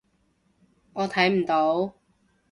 [0.93, 1.93] 我睇唔到